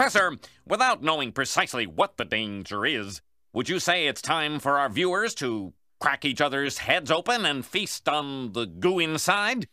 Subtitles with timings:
[0.00, 3.20] Professor, without knowing precisely what the danger is,
[3.52, 7.66] would you say it's time for our viewers to crack each other's heads open and
[7.66, 9.68] feast on the goo inside?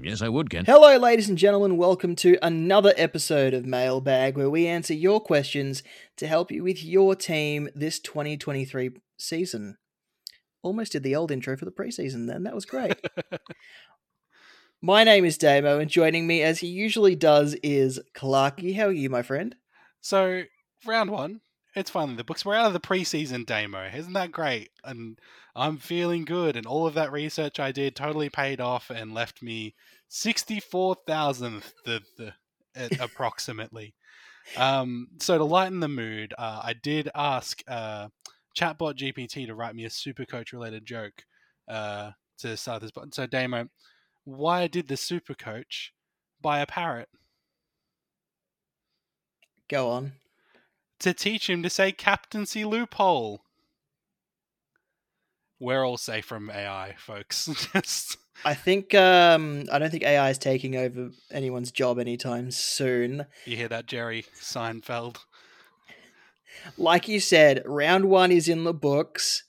[0.00, 0.66] Yes, I would, Ken.
[0.66, 1.76] Hello, ladies and gentlemen.
[1.76, 5.82] Welcome to another episode of Mailbag, where we answer your questions
[6.16, 9.78] to help you with your team this 2023 season.
[10.62, 12.44] Almost did the old intro for the preseason then.
[12.44, 13.04] That was great.
[14.80, 18.76] my name is Damo, and joining me, as he usually does, is Clarky.
[18.76, 19.56] How are you, my friend?
[20.02, 20.42] So,
[20.84, 21.40] round one,
[21.74, 22.44] it's finally the books.
[22.44, 23.88] We're out of the preseason demo.
[23.94, 24.70] Isn't that great?
[24.84, 25.18] And
[25.56, 26.56] I'm feeling good.
[26.56, 29.74] And all of that research I did totally paid off and left me
[30.10, 32.34] 64,000th the, the,
[33.00, 33.94] approximately.
[34.56, 38.08] um, so to lighten the mood, uh, I did ask uh,
[38.58, 41.24] Chatbot GPT to write me a super coach related joke
[41.68, 42.90] uh, to start this.
[43.12, 43.68] So Damo,
[44.24, 45.92] why did the super coach
[46.40, 47.08] buy a parrot?
[49.72, 50.12] Go on
[51.00, 53.40] to teach him to say captaincy loophole.
[55.58, 57.46] We're all safe from AI, folks.
[57.72, 63.24] Just I think um I don't think AI is taking over anyone's job anytime soon.
[63.46, 65.20] You hear that, Jerry Seinfeld?
[66.76, 69.44] Like you said, round one is in the books.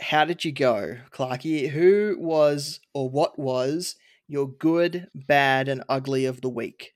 [0.00, 1.68] How did you go, Clarky?
[1.68, 3.94] Who was or what was
[4.26, 6.94] your good, bad, and ugly of the week?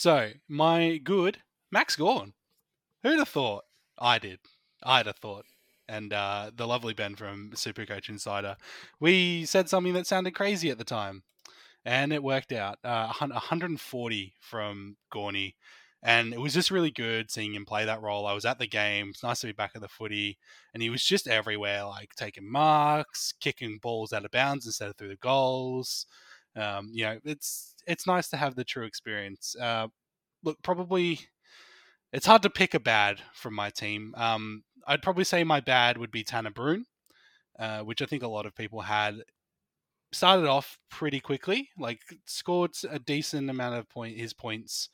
[0.00, 1.38] So, my good,
[1.72, 2.32] Max Gawn.
[3.02, 3.64] Who'd have thought?
[3.98, 4.38] I did.
[4.84, 5.44] I'd have thought.
[5.88, 8.56] And uh, the lovely Ben from Supercoach Insider,
[9.00, 11.24] we said something that sounded crazy at the time,
[11.84, 12.78] and it worked out.
[12.84, 15.56] Uh, 140 from Gawny,
[16.00, 18.24] and it was just really good seeing him play that role.
[18.28, 19.08] I was at the game.
[19.10, 20.38] It's nice to be back at the footy,
[20.74, 24.96] and he was just everywhere, like taking marks, kicking balls out of bounds instead of
[24.96, 26.06] through the goals.
[26.54, 29.56] Um, you know, it's it's nice to have the true experience.
[29.60, 29.88] Uh,
[30.44, 31.20] look, probably
[32.12, 34.14] it's hard to pick a bad from my team.
[34.16, 36.84] Um, I'd probably say my bad would be Tanner Bruhn,
[37.58, 39.16] uh, which I think a lot of people had.
[40.10, 44.88] Started off pretty quickly, like scored a decent amount of point his points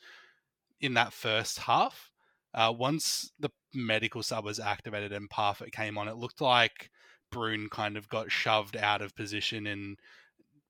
[0.80, 2.10] in that first half.
[2.52, 6.90] Uh, once the medical sub was activated and Parfitt came on, it looked like
[7.30, 9.98] Brune kind of got shoved out of position and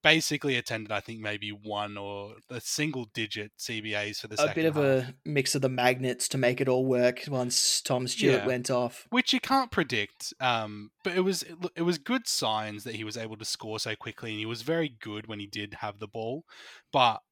[0.04, 4.66] basically attended, I think, maybe one or a single digit CBAs for the a bit
[4.66, 4.84] of half.
[4.84, 8.46] a mix of the magnets to make it all work once Tom Stewart yeah.
[8.46, 10.34] went off, which you can't predict.
[10.38, 11.42] Um, but it was
[11.74, 14.62] it was good signs that he was able to score so quickly, and he was
[14.62, 16.44] very good when he did have the ball.
[16.92, 17.22] But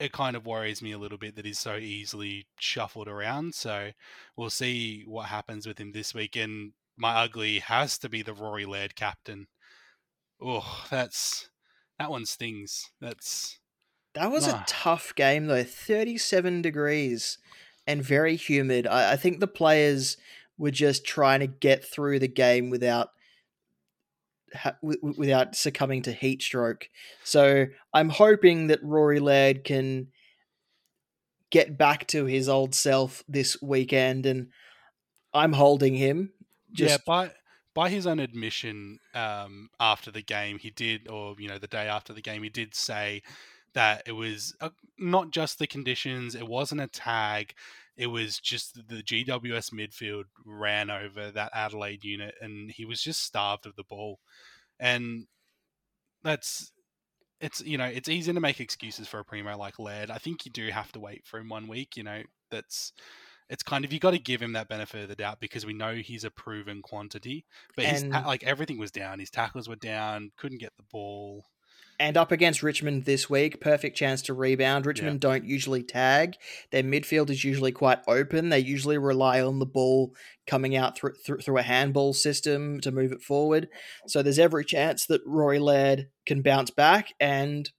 [0.00, 3.54] it kind of worries me a little bit that he's so easily shuffled around.
[3.54, 3.90] So
[4.36, 6.34] we'll see what happens with him this week.
[6.34, 9.46] And my ugly has to be the Rory Laird captain.
[10.42, 11.48] Oh, that's
[11.98, 12.90] that one stings.
[13.00, 13.58] That's
[14.14, 14.54] that was nah.
[14.54, 15.64] a tough game though.
[15.64, 17.38] Thirty-seven degrees
[17.86, 18.86] and very humid.
[18.86, 20.16] I, I think the players
[20.56, 23.10] were just trying to get through the game without
[24.54, 26.88] ha- without succumbing to heat stroke.
[27.24, 30.08] So I'm hoping that Rory Laird can
[31.50, 34.48] get back to his old self this weekend, and
[35.32, 36.32] I'm holding him.
[36.72, 36.90] Just...
[36.90, 37.34] Yeah, but
[37.74, 41.88] by his own admission, um, after the game, he did, or you know, the day
[41.88, 43.22] after the game, he did say
[43.74, 47.54] that it was uh, not just the conditions; it wasn't a tag.
[47.96, 53.22] It was just the GWS midfield ran over that Adelaide unit, and he was just
[53.22, 54.18] starved of the ball.
[54.80, 55.26] And
[56.22, 56.72] that's
[57.40, 60.10] it's you know it's easy to make excuses for a primo like Laird.
[60.10, 61.96] I think you do have to wait for him one week.
[61.96, 62.92] You know that's
[63.48, 65.72] it's kind of you got to give him that benefit of the doubt because we
[65.72, 67.44] know he's a proven quantity.
[67.76, 69.18] But and, his ta- like everything was down.
[69.18, 70.32] His tackles were down.
[70.36, 71.44] Couldn't get the ball.
[72.00, 74.84] And up against Richmond this week, perfect chance to rebound.
[74.84, 75.30] Richmond yeah.
[75.30, 76.34] don't usually tag.
[76.72, 78.48] Their midfield is usually quite open.
[78.48, 80.12] They usually rely on the ball
[80.46, 83.68] coming out through, through, through a handball system to move it forward.
[84.08, 87.70] So there's every chance that Rory Laird can bounce back, and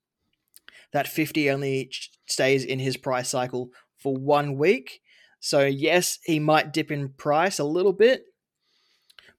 [0.93, 1.91] that 50 only
[2.25, 5.01] stays in his price cycle for one week.
[5.45, 8.23] So, yes, he might dip in price a little bit,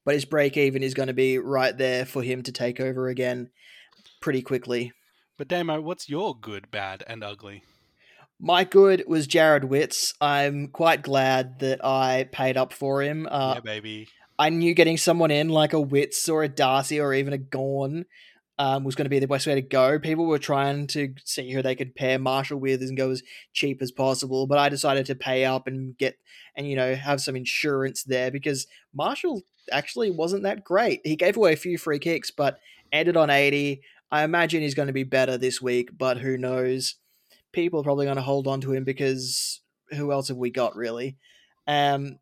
[0.05, 3.09] but his break even is going to be right there for him to take over
[3.09, 3.49] again
[4.21, 4.93] pretty quickly.
[5.37, 7.63] But, Damo, what's your good, bad, and ugly?
[8.39, 10.13] My good was Jarrod Witts.
[10.21, 13.27] I'm quite glad that I paid up for him.
[13.29, 14.07] Uh, yeah, baby.
[14.39, 18.05] I knew getting someone in like a Witz or a Darcy or even a Gawn
[18.59, 19.99] um, was going to be the best way to go.
[19.99, 23.23] People were trying to see who they could pair Marshall with and go as
[23.53, 26.17] cheap as possible, but I decided to pay up and get
[26.55, 31.01] and you know have some insurance there because Marshall actually wasn't that great.
[31.03, 32.59] He gave away a few free kicks, but
[32.91, 33.81] ended on eighty.
[34.11, 36.95] I imagine he's going to be better this week, but who knows?
[37.51, 39.61] People are probably going to hold on to him because
[39.91, 41.17] who else have we got really?
[41.67, 42.19] Um,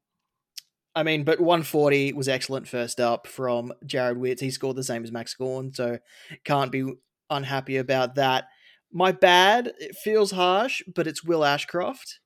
[0.95, 4.41] I mean, but 140 was excellent first up from Jarrod Witts.
[4.41, 5.99] He scored the same as Max Gawn, so
[6.45, 6.93] can't be
[7.29, 8.45] unhappy about that.
[8.93, 12.19] My bad, it feels harsh, but it's Will Ashcroft.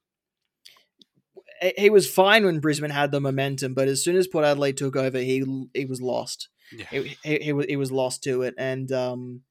[1.77, 4.95] He was fine when Brisbane had the momentum, but as soon as Port Adelaide took
[4.95, 5.43] over, he
[5.73, 6.47] he was lost.
[6.71, 6.85] Yeah.
[6.85, 9.41] He, he, he was lost to it, and um,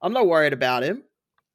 [0.00, 1.02] I'm not worried about him,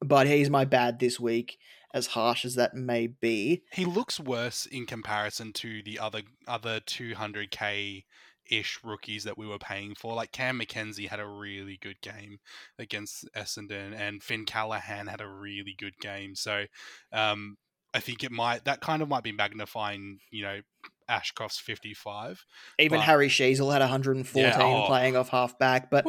[0.00, 1.58] but he's my bad this week
[1.96, 3.62] as harsh as that may be.
[3.72, 8.04] He looks worse in comparison to the other other 200k
[8.50, 10.14] ish rookies that we were paying for.
[10.14, 12.38] Like Cam Mackenzie had a really good game
[12.78, 16.34] against Essendon, and Finn Callaghan had a really good game.
[16.34, 16.66] So
[17.12, 17.56] um,
[17.94, 20.60] I think it might that kind of might be magnifying, you know,
[21.08, 22.44] Ashcroft's 55.
[22.78, 24.86] Even but, Harry Sheezel had 114 Yeah, oh.
[24.86, 26.04] playing off half back, but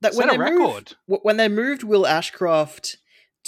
[0.00, 0.96] that when they moved, record.
[1.06, 2.96] w- when they moved Will Ashcroft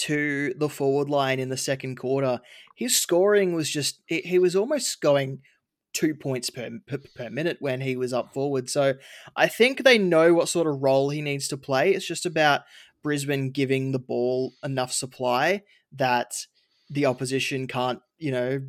[0.00, 2.41] to the forward line in the second quarter,
[2.75, 5.41] his scoring was just he, was almost going
[5.93, 8.70] two points per, per per minute when he was up forward.
[8.70, 8.94] So
[9.37, 11.93] I think they know what sort of role he needs to play.
[11.93, 12.62] It's just about
[13.02, 15.62] Brisbane giving the ball enough supply
[15.93, 16.47] that
[16.88, 18.62] the opposition can't, you know,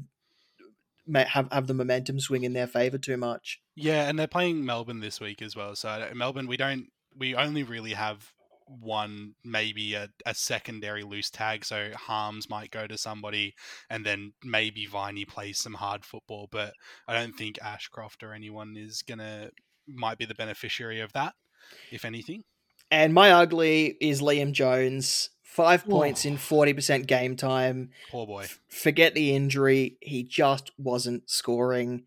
[1.15, 3.61] have have the momentum swing in their favor too much.
[3.75, 5.75] Yeah, and they're playing Melbourne this week as well.
[5.75, 6.87] So uh, Melbourne, we don't,
[7.17, 8.33] we only really have
[8.79, 11.65] one, maybe a, a secondary loose tag.
[11.65, 13.53] So Harmes might go to somebody,
[13.89, 16.47] and then maybe Viney plays some hard football.
[16.51, 16.73] But
[17.07, 19.49] I don't think Ashcroft or anyone is gonna
[19.87, 21.33] might be the beneficiary of that,
[21.91, 22.43] if anything.
[22.89, 25.29] And my ugly is Liam Jones.
[25.43, 27.89] Five points in 40% game time.
[28.09, 28.45] Poor boy.
[28.69, 29.97] Forget the injury.
[29.99, 32.05] He just wasn't scoring.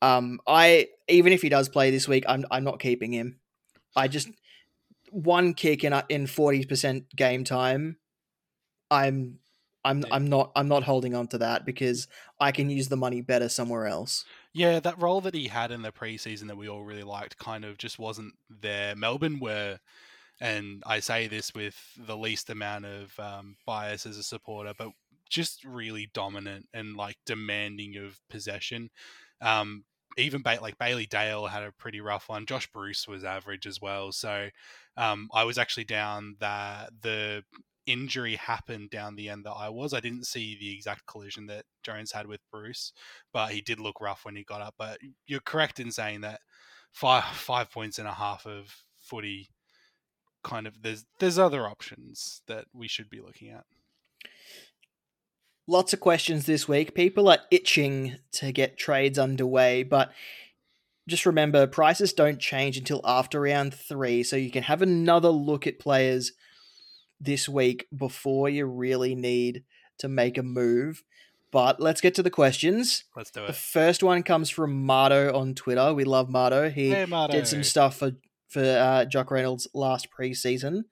[0.00, 3.40] Um, I even if he does play this week, I'm I'm not keeping him.
[3.94, 4.28] I just
[5.10, 7.96] one kick in in 40% game time.
[8.90, 9.38] I'm
[9.84, 10.04] I'm.
[10.10, 12.08] I'm not I'm not holding on to that because
[12.40, 14.24] I can use the money better somewhere else.
[14.52, 17.64] Yeah, that role that he had in the preseason that we all really liked kind
[17.64, 18.96] of just wasn't there.
[18.96, 19.78] Melbourne were,
[20.40, 24.90] and I say this with the least amount of um, bias as a supporter, but
[25.28, 28.90] just really dominant and like demanding of possession.
[29.40, 29.84] Um,
[30.16, 32.46] even ba- like Bailey Dale had a pretty rough one.
[32.46, 34.12] Josh Bruce was average as well.
[34.12, 34.48] So
[34.96, 37.44] um, I was actually down that the
[37.86, 39.94] injury happened down the end that I was.
[39.94, 42.92] I didn't see the exact collision that Jones had with Bruce,
[43.32, 44.74] but he did look rough when he got up.
[44.78, 46.40] But you're correct in saying that
[46.92, 49.50] five five points and a half of footy
[50.42, 53.64] kind of there's there's other options that we should be looking at.
[55.68, 56.94] Lots of questions this week.
[56.94, 60.12] People are itching to get trades underway, but
[61.08, 65.66] just remember prices don't change until after round three, so you can have another look
[65.66, 66.32] at players
[67.20, 69.64] this week before you really need
[69.98, 71.02] to make a move.
[71.50, 73.04] But let's get to the questions.
[73.16, 73.46] Let's do it.
[73.46, 75.94] The first one comes from Mardo on Twitter.
[75.94, 76.70] We love Mardo.
[76.70, 78.12] He Hey, did some stuff for
[78.48, 80.82] for uh, Jock Reynolds last preseason.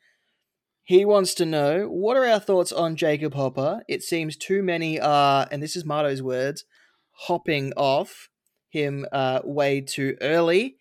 [0.86, 3.82] He wants to know what are our thoughts on Jacob Hopper.
[3.88, 6.66] It seems too many are, and this is Mardo's words,
[7.12, 8.28] hopping off
[8.68, 10.76] him uh, way too early.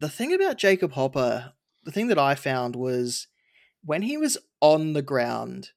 [0.00, 1.52] The thing about Jacob Hopper,
[1.84, 3.26] the thing that I found was
[3.84, 5.70] when he was on the ground,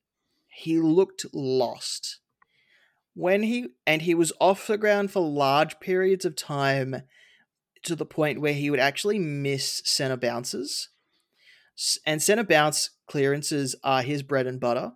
[0.47, 2.19] he looked lost.
[3.13, 7.01] When he and he was off the ground for large periods of time
[7.83, 10.87] to the point where he would actually miss center bounces.
[12.05, 14.93] And center bounce clearances are his bread and butter.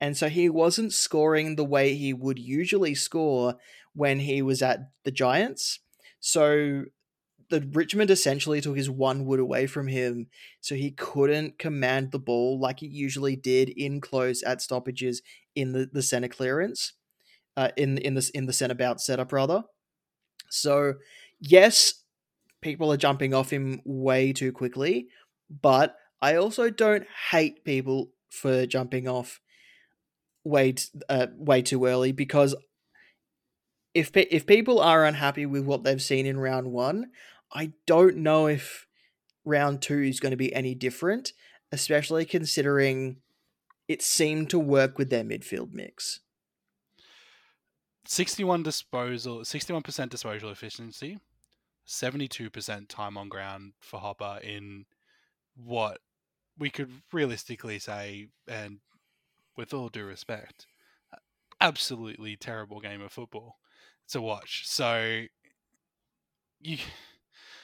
[0.00, 3.56] And so he wasn't scoring the way he would usually score
[3.94, 5.80] when he was at the Giants.
[6.20, 6.84] So
[7.50, 10.28] the Richmond essentially took his one wood away from him,
[10.60, 15.20] so he couldn't command the ball like he usually did in close at stoppages
[15.54, 16.92] in the, the center clearance,
[17.56, 19.64] uh, in in the in the center bounce setup rather.
[20.48, 20.94] So
[21.40, 22.04] yes,
[22.60, 25.08] people are jumping off him way too quickly,
[25.50, 29.40] but I also don't hate people for jumping off
[30.44, 32.54] way t- uh, way too early because
[33.94, 37.10] if pe- if people are unhappy with what they've seen in round 1,
[37.52, 38.86] I don't know if
[39.44, 41.32] round 2 is going to be any different,
[41.72, 43.16] especially considering
[43.88, 46.20] it seemed to work with their midfield mix.
[48.06, 51.18] 61 disposal 61% disposal efficiency
[51.86, 54.86] 72% time on ground for hopper in
[55.64, 55.98] what
[56.58, 58.78] we could realistically say and
[59.56, 60.66] with all due respect
[61.60, 63.58] absolutely terrible game of football
[64.08, 64.66] to watch.
[64.66, 65.24] So
[66.60, 66.78] you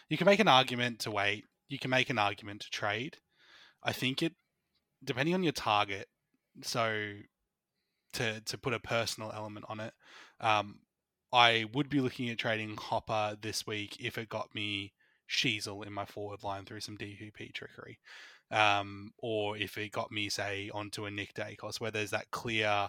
[0.09, 1.45] you can make an argument to wait.
[1.69, 3.17] You can make an argument to trade.
[3.83, 4.35] I think it
[5.05, 6.09] depending on your target
[6.63, 7.13] so
[8.15, 9.95] to to put a personal element on it,
[10.41, 10.81] um,
[11.33, 14.93] I would be looking at trading Hopper this week if it got me
[15.29, 17.99] Sheezel in my forward line through some DPP trickery.
[18.51, 22.89] Um, or if it got me, say, onto a Nick Daicos where there's that clear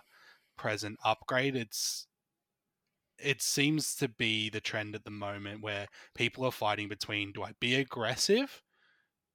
[0.58, 1.56] present upgrade.
[1.56, 2.08] It's
[3.20, 7.44] it seems to be the trend at the moment where people are fighting between do
[7.44, 8.62] I be aggressive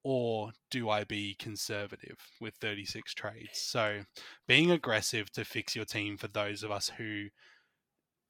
[0.03, 3.59] or do I be conservative with 36 trades?
[3.59, 4.01] So
[4.47, 7.27] being aggressive to fix your team for those of us who,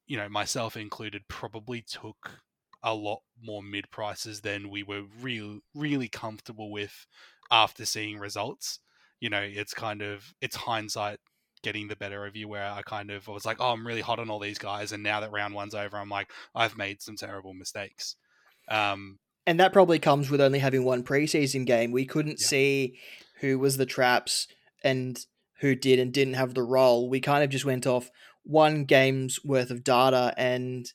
[0.08, 2.42] you know, myself included, probably took
[2.84, 7.06] a lot more mid prices than we were real really comfortable with
[7.52, 8.80] after seeing results.
[9.20, 11.20] You know, it's kind of it's hindsight
[11.64, 14.20] getting the better of you where I kind of was like, oh, I'm really hot
[14.20, 17.16] on all these guys, and now that round one's over, I'm like, I've made some
[17.16, 18.16] terrible mistakes.
[18.70, 21.92] Um, and that probably comes with only having one preseason game.
[21.92, 22.48] We couldn't yeah.
[22.48, 23.00] see
[23.40, 24.48] who was the traps
[24.84, 25.26] and
[25.60, 27.10] who did and didn't have the role.
[27.10, 28.10] We kind of just went off
[28.44, 30.92] one game's worth of data and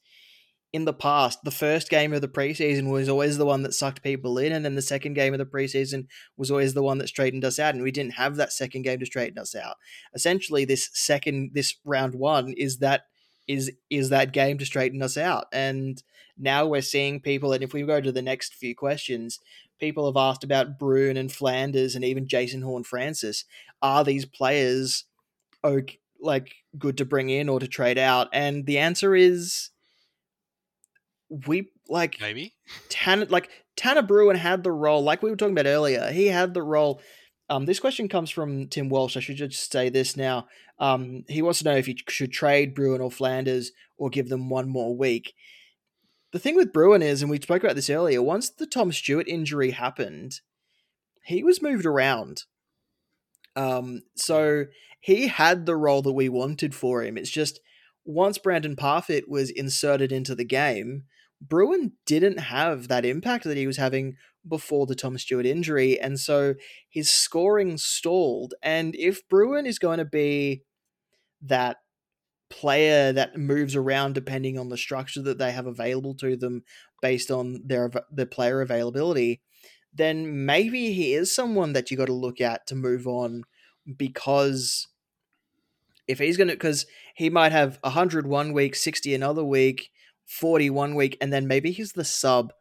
[0.73, 4.03] in the past, the first game of the preseason was always the one that sucked
[4.03, 6.07] people in, and then the second game of the preseason
[6.37, 8.99] was always the one that straightened us out, and we didn't have that second game
[8.99, 9.77] to straighten us out.
[10.15, 13.03] Essentially, this second, this round one is that
[13.47, 16.03] is is that game to straighten us out, and
[16.37, 17.53] now we're seeing people.
[17.53, 19.41] And if we go to the next few questions,
[19.81, 23.45] people have asked about Bruhn and Flanders and even Jason Horne-Francis.
[23.81, 25.05] Are these players
[25.65, 28.29] okay, like good to bring in or to trade out?
[28.33, 29.71] And the answer is
[31.29, 32.55] we like maybe
[32.89, 36.11] Tanner like Tanner Bruhn had the role like we were talking about earlier.
[36.11, 37.01] He had the role.
[37.51, 39.17] Um, this question comes from Tim Walsh.
[39.17, 40.47] I should just say this now.
[40.79, 44.51] Um, he wants to know if you should trade Bruhn or Flanders or give them
[44.51, 45.35] one more week.
[46.33, 49.27] The thing with Bruhn is, and we spoke about this earlier, once the Tom Stewart
[49.27, 50.41] injury happened,
[51.25, 52.45] he was moved around.
[53.57, 54.67] Um, so
[55.01, 57.17] he had the role that we wanted for him.
[57.17, 57.61] It's just
[58.05, 61.05] once Brandon Parfitt was inserted into the game,
[61.47, 64.17] Bruhn didn't have that impact that he was having
[64.47, 66.55] before the Tom Stewart injury, and so
[66.89, 68.55] his scoring stalled.
[68.63, 70.63] And if Bruhn is going to be
[71.43, 71.77] that
[72.51, 76.63] player that moves around depending on the structure that they have available to them
[77.03, 79.41] based on their their player availability,
[79.93, 83.45] then maybe he is someone that you got to look at to move on
[83.97, 84.89] because
[86.07, 89.91] if he's going to because he might have 100 one week, 60 another week,
[90.29, 92.53] 41 week, and then maybe he's the sub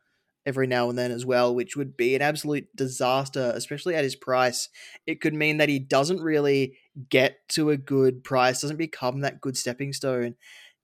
[0.46, 4.16] every now and then as well, which would be an absolute disaster, especially at his
[4.16, 4.70] price.
[5.06, 6.78] It could mean that he doesn't really
[7.10, 10.36] get to a good price, doesn't become that good stepping stone.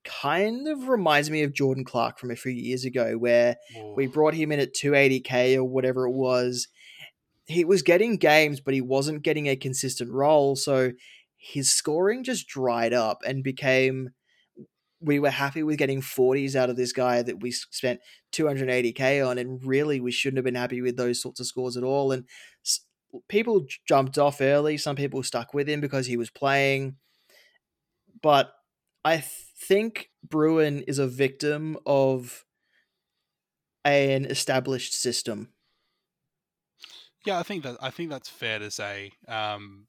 [0.03, 3.93] Kind of reminds me of Jordan Clark from a few years ago, where Ooh.
[3.95, 6.67] we brought him in at 280k or whatever it was.
[7.45, 10.57] He was getting games, but he wasn't getting a consistent role.
[10.57, 10.91] So
[11.37, 14.09] his scoring just dried up and became
[15.03, 18.00] we were happy with getting 40s out of this guy that we spent
[18.31, 21.83] 280k on and really we shouldn't have been happy with those sorts of scores at
[21.83, 22.25] all and
[23.27, 26.95] people jumped off early some people stuck with him because he was playing
[28.22, 28.53] but
[29.03, 32.45] i think bruhn is a victim of
[33.86, 35.50] an established system.
[37.25, 39.88] Yeah i think that i think that's fair to say um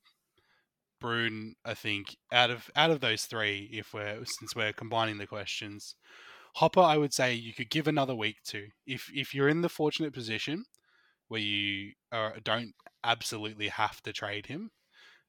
[1.05, 5.27] Bruhn, I think out of out of those three, if we're since we're combining the
[5.27, 5.97] questions,
[6.55, 8.69] Hopper, I would say you could give another week to.
[8.87, 10.65] If if you're in the fortunate position
[11.29, 14.71] where you are, don't absolutely have to trade him,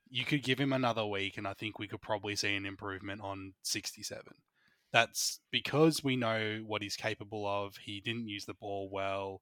[0.09, 3.21] you could give him another week, and I think we could probably see an improvement
[3.21, 4.23] on 67.
[4.93, 7.75] That's because we know what he's capable of.
[7.83, 9.41] He didn't use the ball well,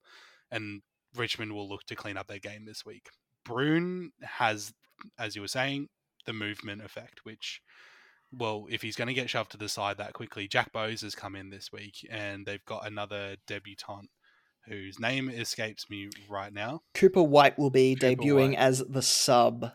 [0.49, 0.81] and
[1.15, 3.09] Richmond will look to clean up their game this week.
[3.47, 4.73] Bruhn has,
[5.19, 5.89] as you were saying,
[6.25, 7.61] the movement effect, which,
[8.31, 11.15] well, if he's going to get shoved to the side that quickly, Jack Bowes has
[11.15, 14.09] come in this week and they've got another debutant
[14.67, 16.81] whose name escapes me right now.
[16.93, 18.57] Cooper White will be Cooper debuting White.
[18.57, 19.71] as the sub.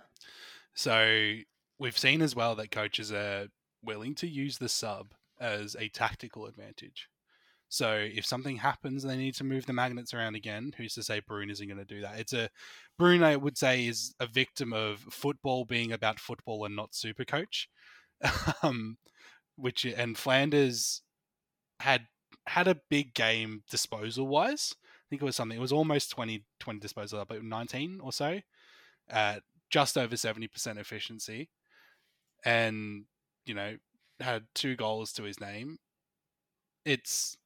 [0.75, 1.35] So
[1.79, 3.49] we've seen as well that coaches are
[3.83, 7.09] willing to use the sub as a tactical advantage.
[7.69, 11.21] So if something happens they need to move the magnets around again, who's to say
[11.21, 12.19] Bruhn isn't going to do that?
[12.19, 12.49] It's a
[13.01, 17.25] Bruhn, I would say, is a victim of football being about football and not super
[17.25, 17.69] coach.
[18.63, 18.97] um,
[19.57, 21.03] which and Flanders
[21.81, 22.07] had
[22.47, 24.75] had a big game disposal wise.
[24.83, 25.59] I think it was something.
[25.59, 28.41] It was almost 20, 20 disposal, but nineteen or so,
[29.09, 31.51] at just over seventy percent efficiency,
[32.45, 33.05] and
[33.45, 33.77] you know
[34.21, 35.79] had two goals to his name.
[36.85, 37.37] It's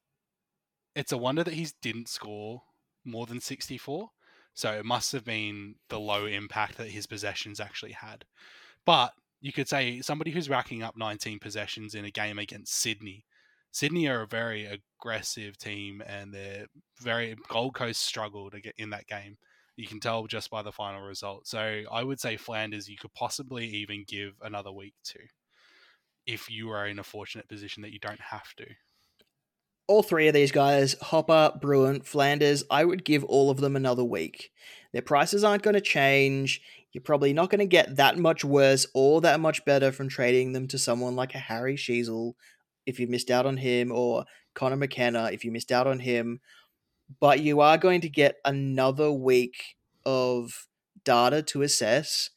[0.95, 2.63] it's a wonder that he didn't score
[3.05, 4.09] more than 64.
[4.53, 8.25] So it must have been the low impact that his possessions actually had.
[8.85, 13.25] But you could say somebody who's racking up 19 possessions in a game against Sydney.
[13.71, 16.67] Sydney are a very aggressive team, and they're
[17.01, 19.37] very Gold Coast struggled to get in that game.
[19.75, 21.47] You can tell just by the final result.
[21.47, 25.19] So I would say Flanders, you could possibly even give another week to,
[26.27, 28.67] if you are in a fortunate position that you don't have to.
[29.93, 34.03] All three of these guys, Hopper, Bruhn, Flanders, I would give all of them another
[34.03, 34.51] week.
[34.91, 36.63] Their prices aren't going to change.
[36.91, 40.53] You're probably not going to get that much worse or that much better from trading
[40.53, 42.33] them to someone like a Harry Sheezel
[42.87, 46.39] if you missed out on him, or Connor McKenna if you missed out on him.
[47.19, 49.75] But you are going to get another week
[50.07, 50.67] of
[51.03, 52.31] data to assess.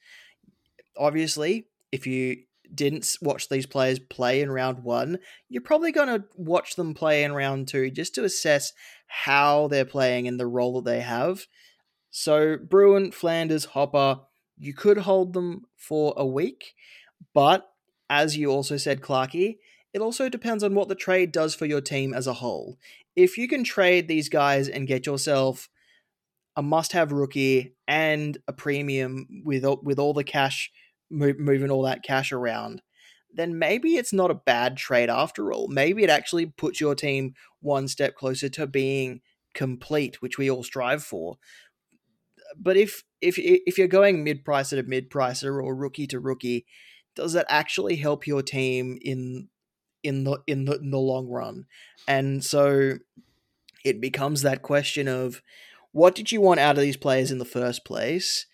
[0.95, 2.43] Obviously, if you
[2.75, 5.19] didn't watch these players play in round one,
[5.49, 8.73] you're probably going to watch them play in round two just to assess
[9.07, 11.47] how they're playing and the role that they have.
[12.11, 14.21] So, Bruhn, Flanders, Hopper,
[14.57, 16.75] you could hold them for a week,
[17.35, 17.69] but
[18.09, 19.59] as you also said, Clarky,
[19.93, 22.79] it also depends on what the trade does for your team as a whole.
[23.15, 25.69] If you can trade these guys and get yourself
[26.57, 30.71] a must-have rookie and a premium with with all the cash
[31.11, 32.83] moving all that cash around,
[33.33, 35.69] then maybe it's not a bad trade after all.
[35.69, 39.21] Maybe it actually puts your team one step closer to being
[39.55, 41.39] complete, which we all strive for.
[42.57, 46.67] But if if if you're going mid pricer to mid pricer or rookie to rookie,
[47.15, 49.49] does that actually help your team in
[50.03, 51.67] in the in the in the long run.
[52.07, 52.95] And so
[53.85, 55.43] it becomes that question of
[55.93, 58.47] what did you want out of these players in the first place?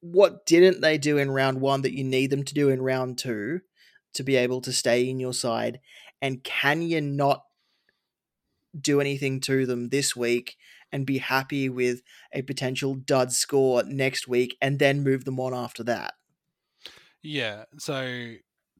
[0.00, 3.18] What didn't they do in round 1 that you need them to do in round
[3.18, 3.60] 2
[4.14, 5.80] to be able to stay in your side?
[6.20, 7.42] And can you not
[8.78, 10.56] do anything to them this week
[10.92, 15.54] and be happy with a potential dud score next week and then move them on
[15.54, 16.14] after that?
[17.22, 17.64] Yeah.
[17.78, 18.34] So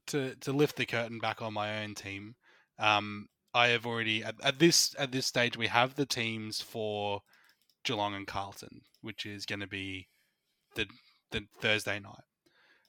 [0.09, 2.35] to to lift the curtain back on my own team,
[2.79, 7.23] um, I have already at, at this at this stage we have the teams for
[7.85, 10.09] Geelong and Carlton, which is going to be
[10.75, 10.87] the
[11.31, 12.25] the Thursday night.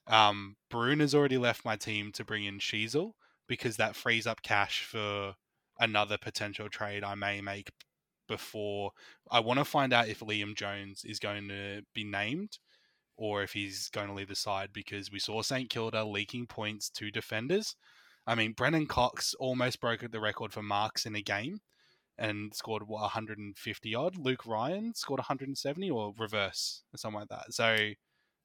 [0.07, 3.11] Um, Bruhn has already left my team to bring in Sheezel
[3.47, 5.35] because that frees up cash for
[5.79, 7.71] another potential trade I may make
[8.27, 8.91] before.
[9.29, 12.57] I want to find out if Liam Jones is going to be named
[13.17, 16.89] or if he's going to leave the side because we saw St Kilda leaking points
[16.91, 17.75] to defenders.
[18.25, 21.59] I mean, Brennan Cox almost broke the record for marks in a game
[22.17, 24.17] and scored what 150 odd.
[24.17, 27.53] Luke Ryan scored 170 or reverse or something like that.
[27.53, 27.91] So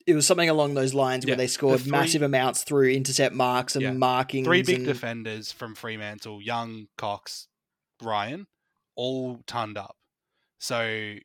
[0.06, 2.90] it was something along those lines yeah, where they scored the three, massive amounts through
[2.90, 4.44] intercept marks and yeah, marking.
[4.44, 4.86] Three big and...
[4.86, 7.48] defenders from Fremantle, Young, Cox,
[8.02, 8.46] Ryan,
[8.96, 9.96] all turned up.
[10.58, 11.16] So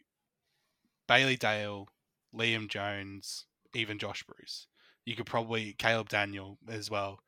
[1.08, 1.88] Bailey Dale,
[2.34, 4.68] Liam Jones, even Josh Bruce.
[5.06, 7.20] You could probably Caleb Daniel as well.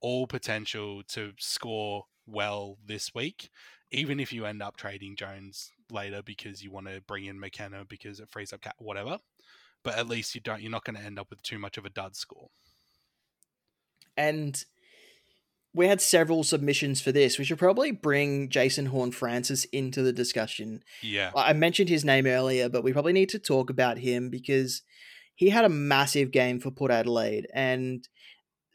[0.00, 3.48] All potential to score well this week,
[3.90, 7.84] even if you end up trading Jones later because you want to bring in McKenna
[7.88, 9.18] because it frees up cap, whatever.
[9.84, 10.62] But at least you don't.
[10.62, 12.48] You're not going to end up with too much of a dud score.
[14.16, 14.64] And
[15.74, 17.38] we had several submissions for this.
[17.38, 20.82] We should probably bring Jason Horne-Francis into the discussion.
[21.02, 21.32] Yeah.
[21.36, 24.82] I mentioned his name earlier, but we probably need to talk about him because
[25.34, 27.48] he had a massive game for Port Adelaide.
[27.52, 28.08] And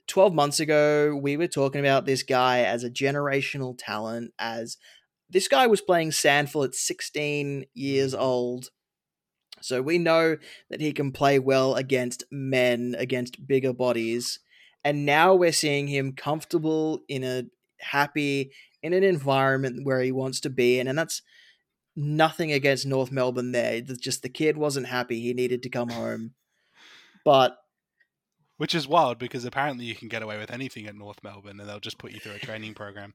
[0.08, 4.76] 12 months ago, we were talking about this guy as a generational talent, as
[5.30, 8.22] this guy was playing SANFL at 16 years mm-hmm.
[8.22, 8.70] old.
[9.62, 10.38] So we know
[10.70, 14.40] that he can play well against men, against bigger bodies
[14.84, 17.44] and now we're seeing him comfortable in a
[17.82, 21.22] happy in an environment where he wants to be in and that's
[21.96, 23.82] nothing against North Melbourne there.
[23.82, 26.32] Just the kid wasn't happy he needed to come home.
[27.26, 27.58] But
[28.58, 31.68] which is wild because apparently you can get away with anything at North Melbourne and
[31.68, 33.14] they'll just put you through a training program.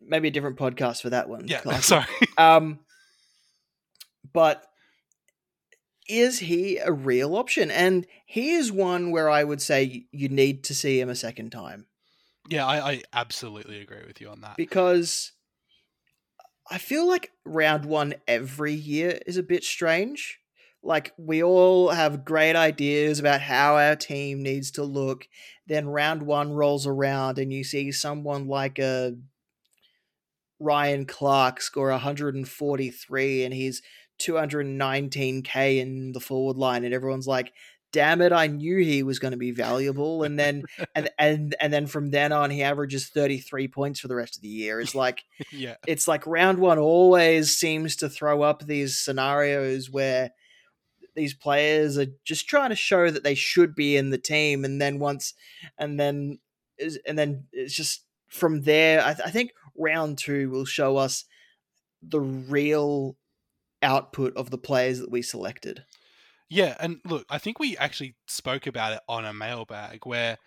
[0.00, 2.06] Maybe a different podcast for that one yeah sorry.
[2.36, 2.80] Um
[4.32, 4.66] but
[6.08, 7.70] is he a real option?
[7.70, 11.50] And he is one where I would say you need to see him a second
[11.50, 11.86] time.
[12.48, 14.56] Yeah, I, I absolutely agree with you on that.
[14.56, 15.32] Because
[16.70, 20.38] I feel like round one every year is a bit strange.
[20.82, 25.28] Like, we all have great ideas about how our team needs to look.
[25.68, 29.14] Then round one rolls around and you see someone like a
[30.58, 33.82] Ryan Clark score 143 and he's
[34.20, 37.52] 219k in the forward line, and everyone's like,
[37.92, 38.32] "Damn it!
[38.32, 42.10] I knew he was going to be valuable." And then and and and then from
[42.10, 44.80] then on, he averages 33 points for the rest of the year.
[44.80, 45.22] It's like,
[45.52, 50.30] yeah, it's like round one always seems to throw up these scenarios where
[51.14, 54.80] these players are just trying to show that they should be in the team, and
[54.80, 55.34] then once,
[55.78, 56.38] and then,
[57.06, 59.04] and then it's just from there.
[59.04, 61.24] I, th- I think round two will show us
[62.02, 63.16] the real
[63.82, 65.84] output of the players that we selected.
[66.48, 70.38] Yeah, and look, I think we actually spoke about it on a mailbag where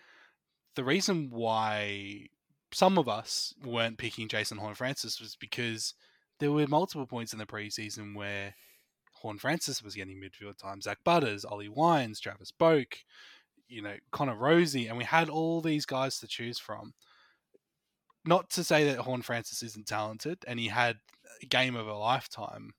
[0.76, 2.28] the reason why
[2.72, 5.94] some of us weren't picking Jason Horne-Francis was because
[6.40, 8.54] there were multiple points in the preseason where
[9.14, 12.98] Horne-Francis was getting midfield time, Zach Butters, Ollie Wines, Travis Boak,
[13.68, 16.94] you know, Connor Rozee, and we had all these guys to choose from.
[18.26, 20.98] Not to say that Horne-Francis isn't talented, and he had
[21.42, 22.74] a game of a lifetime.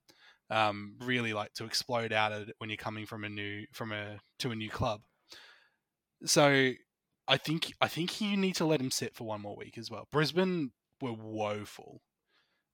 [0.49, 3.91] Um, really like to explode out of it when you're coming from a new from
[3.91, 5.01] a to a new club.
[6.25, 6.71] So
[7.27, 9.91] I think I think you need to let him sit for one more week as
[9.91, 10.07] well.
[10.11, 12.01] Brisbane were woeful.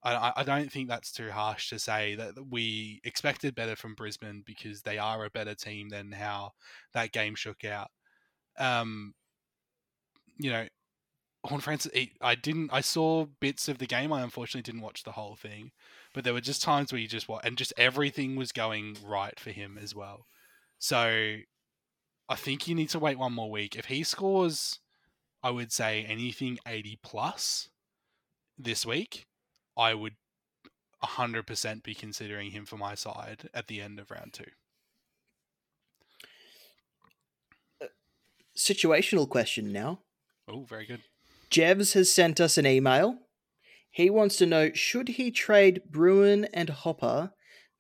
[0.05, 4.43] I, I don't think that's too harsh to say that we expected better from Brisbane
[4.45, 6.51] because they are a better team than how
[6.93, 7.89] that game shook out.
[8.59, 9.13] Um,
[10.37, 10.67] you know,
[11.45, 11.91] Horne-Francis.
[12.21, 12.71] I didn't.
[12.73, 14.11] I saw bits of the game.
[14.11, 15.71] I unfortunately didn't watch the whole thing,
[16.13, 19.39] but there were just times where you just watch, and just everything was going right
[19.39, 20.27] for him as well.
[20.79, 21.37] So
[22.29, 23.75] I think you need to wait one more week.
[23.75, 24.79] If he scores,
[25.41, 27.69] I would say anything 80 plus
[28.57, 29.25] this week,
[29.77, 30.15] I would
[31.03, 34.45] 100% be considering him for my side at the end of round two.
[37.81, 37.87] Uh,
[38.57, 39.99] situational question now.
[40.47, 41.01] Oh, very good.
[41.49, 43.19] Jevs has sent us an email.
[43.93, 47.31] He wants to know should he trade Bruhn and Hopper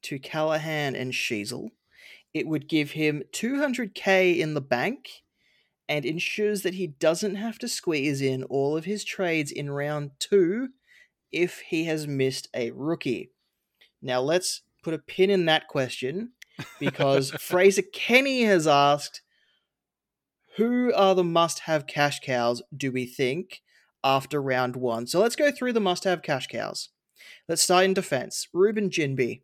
[0.03, 1.69] to Callaghan and Sheezel?
[2.35, 5.23] It would give him 200k in the bank
[5.89, 10.11] and ensures that he doesn't have to squeeze in all of his trades in round
[10.19, 10.69] two
[11.31, 13.31] if he has missed a rookie.
[13.99, 16.33] Now let's put a pin in that question
[16.79, 19.23] because Fraser Kenny has asked
[20.57, 23.62] who are the must have cash cows do we think
[24.03, 25.07] after round one?
[25.07, 26.89] So let's go through the must have cash cows.
[27.47, 28.47] Let's start in defense.
[28.53, 29.41] Ruben Reuben Ginbey.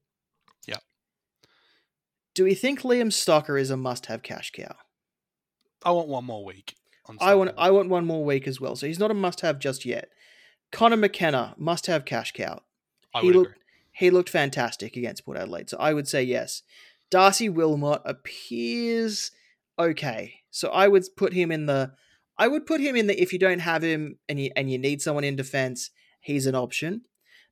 [2.39, 4.73] Do we think Liam Stocker is a must-have cash cow?
[5.83, 6.75] I want one more week.
[7.19, 8.77] I want I want one more week as well.
[8.77, 10.07] So he's not a must-have just yet.
[10.71, 12.61] Connor McKenna must-have cash cow.
[13.13, 13.61] I he looked agree.
[13.91, 15.69] he looked fantastic against Port Adelaide.
[15.69, 16.61] So I would say yes.
[17.11, 19.31] Darcy Wilmot appears
[19.77, 20.35] okay.
[20.49, 21.91] So I would put him in the
[22.39, 24.77] I would put him in the if you don't have him and you and you
[24.79, 27.01] need someone in defense, he's an option.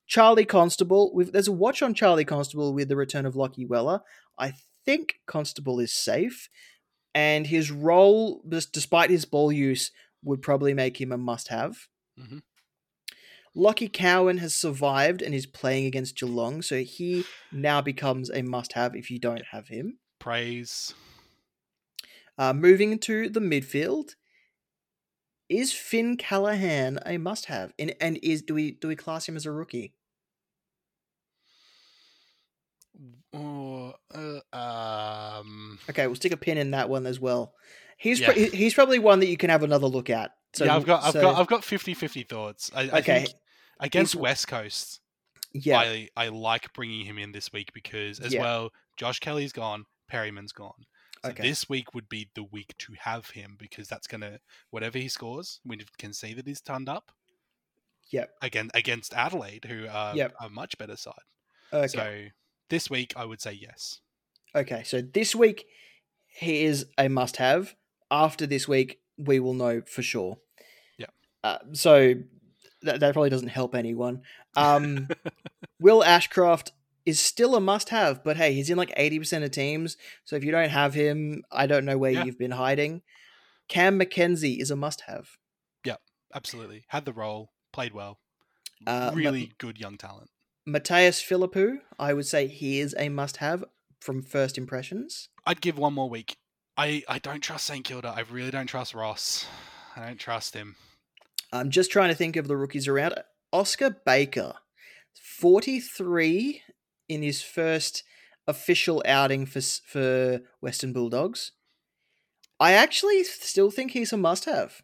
[0.07, 3.99] Charlie Constable, there's a watch on Charlie Constable with the return of Lockie Weller.
[4.39, 4.53] I
[4.85, 6.47] think Constable is safe,
[7.13, 9.91] and his role, despite his ball use,
[10.23, 11.89] would probably make him a must-have.
[12.17, 12.37] Mm-hmm.
[13.53, 18.95] Lockie Cowan has survived and is playing against Geelong, so he now becomes a must-have
[18.95, 19.97] if you don't have him.
[20.19, 20.93] Praise.
[22.37, 24.11] Uh, moving to the midfield,
[25.49, 27.73] is Finn Callaghan a must-have?
[27.79, 29.93] And, and is do we do we class him as a rookie?
[33.33, 35.79] Oh, uh, um.
[35.89, 37.53] Okay, we'll stick a pin in that one as well.
[37.97, 38.31] He's yeah.
[38.31, 40.31] pro- he's probably one that you can have another look at.
[40.53, 41.21] So, yeah, I've got I've so...
[41.21, 42.71] got I've got 50-50 thoughts.
[42.75, 43.27] I, I okay,
[43.79, 44.21] against he's...
[44.21, 45.01] West Coast,
[45.53, 48.41] yeah, I I like bringing him in this week because as yeah.
[48.41, 50.85] well, Josh Kelly's gone, Perryman's gone.
[51.27, 51.43] So okay.
[51.43, 55.59] this week would be the week to have him because that's gonna whatever he scores,
[55.65, 57.11] we can see that he's turned up.
[58.11, 58.29] Yep.
[58.41, 60.33] Again against Adelaide, who are yep.
[60.41, 61.13] a much better side.
[61.73, 61.87] Okay.
[61.87, 62.23] So
[62.69, 63.99] this week, I would say yes.
[64.55, 65.65] Okay, so this week
[66.27, 67.75] he is a must-have.
[68.09, 70.37] After this week, we will know for sure.
[70.97, 71.07] Yeah.
[71.43, 72.13] Uh, so
[72.83, 74.21] that, that probably doesn't help anyone.
[74.55, 75.09] Um,
[75.81, 76.71] Will Ashcroft
[77.07, 79.95] is still a must-have, but hey, he's in like eighty percent of teams.
[80.25, 82.25] So if you don't have him, I don't know where yeah.
[82.25, 83.01] you've been hiding.
[83.69, 85.37] Cam Mackenzie is a must-have.
[85.85, 85.95] Yeah,
[86.35, 86.83] absolutely.
[86.89, 88.19] Had the role, played well.
[88.85, 90.29] Uh, really good young talent.
[90.67, 93.63] Mattaes Phillipou, I would say he is a must-have
[94.01, 95.29] from first impressions.
[95.45, 96.35] I'd give one more week.
[96.75, 98.13] I, I don't trust St Kilda.
[98.15, 99.47] I really don't trust Ross.
[99.95, 100.75] I don't trust him.
[101.53, 103.15] I'm just trying to think of the rookies around.
[103.53, 104.53] Oscar Baker,
[105.15, 106.61] 43
[107.07, 108.03] in his first
[108.47, 111.51] official outing for for Western Bulldogs.
[112.59, 114.81] I actually still think he's a must-have.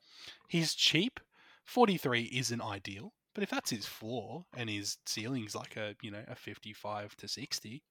[0.47, 1.19] He's cheap.
[1.65, 3.13] 43 isn't ideal.
[3.33, 7.15] But if that's his floor and his ceiling's like a you know a fifty five
[7.17, 7.83] to sixty,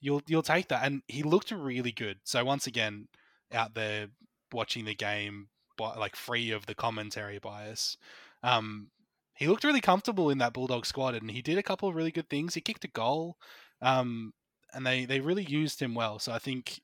[0.00, 0.84] you'll you'll take that.
[0.84, 2.18] And he looked really good.
[2.24, 3.08] So once again,
[3.52, 4.08] out there
[4.52, 7.98] watching the game, like free of the commentary bias,
[8.42, 8.88] um,
[9.34, 12.10] he looked really comfortable in that Bulldog squad, and he did a couple of really
[12.10, 12.54] good things.
[12.54, 13.36] He kicked a goal,
[13.82, 14.32] um,
[14.72, 16.18] and they they really used him well.
[16.18, 16.80] So I think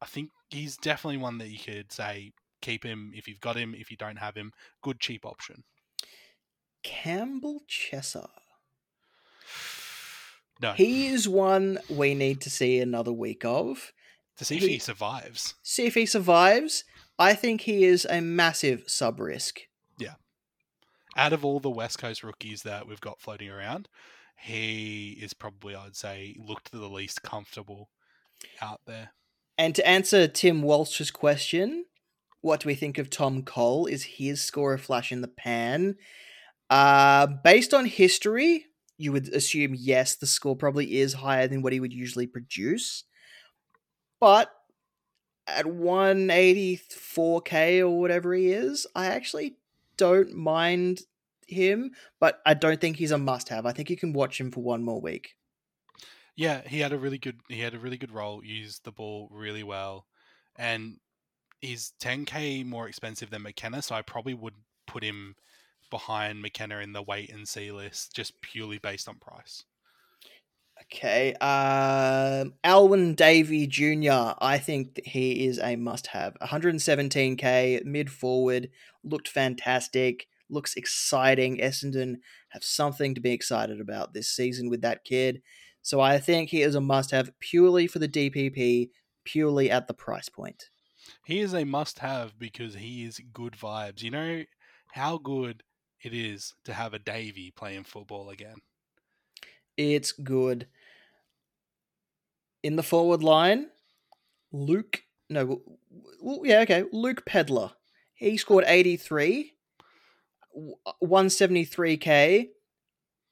[0.00, 2.32] I think he's definitely one that you could say
[2.62, 3.74] keep him if you've got him.
[3.76, 5.64] If you don't have him, good cheap option.
[6.82, 8.28] Campbell Chesser.
[10.60, 13.92] No, He is one we need to see another week of.
[14.36, 15.54] to see if he- he survives.
[15.62, 16.84] See if he survives.
[17.18, 19.60] I think he is a massive sub risk.
[19.98, 20.14] Yeah.
[21.16, 23.88] Out of all the West Coast rookies that we've got floating around,
[24.36, 27.88] he is probably, I'd say, looked the least comfortable
[28.60, 29.12] out there.
[29.56, 31.84] And to answer Tim Walsh's question,
[32.40, 33.86] what do we think of Tom Cole?
[33.86, 35.96] Is his score a flash in the pan?
[36.68, 38.66] Uh, based on history,
[38.98, 43.04] you would assume yes, the score probably is higher than what he would usually produce.
[44.20, 44.50] But
[45.46, 49.56] at 184k or whatever he is, I actually
[49.96, 51.00] don't mind
[51.48, 53.66] him, but I don't think he's a must have.
[53.66, 55.36] I think you can watch him for one more week.
[56.36, 59.28] Yeah, he had a really good he had a really good role, used the ball
[59.30, 60.06] really well,
[60.56, 60.98] and
[61.60, 64.54] he's 10k more expensive than McKenna, so I probably would
[64.86, 65.36] put him
[65.90, 69.64] behind McKenna in the wait and see list just purely based on price.
[70.82, 74.34] Okay, um, Alwyn Davey Jr.
[74.38, 76.36] I think he is a must-have.
[76.42, 78.70] 117k mid forward,
[79.04, 81.58] looked fantastic, looks exciting.
[81.58, 82.16] Essendon
[82.50, 85.42] have something to be excited about this season with that kid.
[85.82, 88.90] So I think he is a must-have purely for the DPP,
[89.24, 90.70] purely at the price point.
[91.26, 94.00] He is a must have because he is good vibes.
[94.02, 94.44] You know
[94.92, 95.62] how good
[96.00, 98.62] it is to have a Davey playing football again.
[99.76, 100.68] It's good.
[102.62, 103.70] In the forward line,
[104.52, 105.04] Luke.
[105.30, 105.78] No, w-
[106.20, 106.84] w- yeah, okay.
[106.92, 107.74] Luke Pedler.
[108.14, 109.54] He scored 83, w-
[111.02, 112.48] 173k.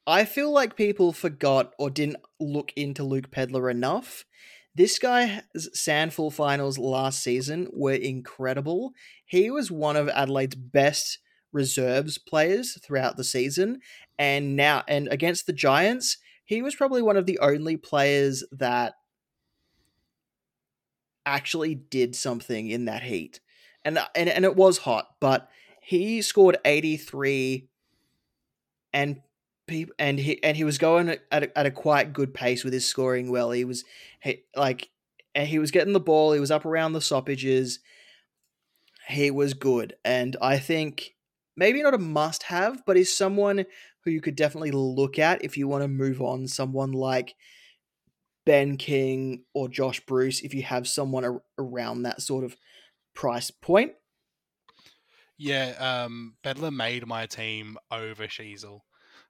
[0.06, 4.24] I feel like people forgot or didn't look into Luke Pedler enough.
[4.74, 8.92] This guy's SANFL finals last season were incredible.
[9.24, 11.18] He was one of Adelaide's best
[11.52, 13.80] reserves players throughout the season,
[14.18, 18.94] and now and against the Giants, he was probably one of the only players that
[21.26, 23.40] actually did something in that heat.
[23.84, 25.48] And and, and it was hot, but
[25.82, 27.68] he scored 83
[28.92, 29.20] and
[29.98, 32.86] and he and he was going at a, at a quite good pace with his
[32.86, 33.50] scoring well.
[33.50, 33.84] He was
[34.20, 34.90] he, like
[35.34, 37.80] he was getting the ball, he was up around the stoppages.
[39.08, 41.16] He was good and I think
[41.56, 43.66] maybe not a must have, but is someone
[44.04, 47.34] who you could definitely look at if you want to move on someone like
[48.46, 52.56] Ben King or Josh Bruce if you have someone ar- around that sort of
[53.14, 53.92] price point.
[55.42, 58.80] Yeah, um, Pedler made my team over Sheezel.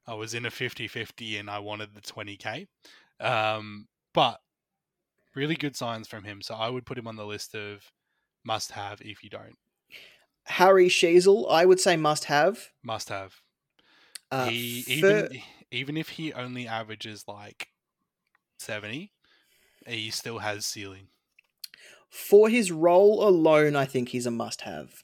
[0.06, 2.66] I was in a 50-50 and I wanted the 20k.
[3.18, 4.38] Um, but
[5.34, 6.42] really good signs from him.
[6.42, 7.90] So I would put him on the list of
[8.44, 9.56] must have if you don't.
[10.44, 12.68] Harry Sheezel, I would say must have.
[12.82, 13.36] Must have.
[14.30, 15.28] Uh, he even
[15.70, 17.68] even if he only averages like
[18.58, 19.12] 70,
[19.86, 21.08] he still has ceiling.
[22.10, 25.02] for his role alone, I think he's a must have.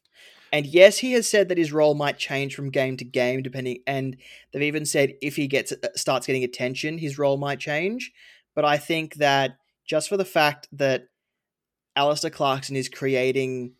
[0.52, 3.82] And yes, he has said that his role might change from game to game, depending.
[3.87, 4.16] And
[4.52, 8.12] they've even said if he gets uh, starts getting attention, his role might change.
[8.54, 11.08] But I think that just for the fact that
[11.96, 13.74] Alastair Clarkson is creating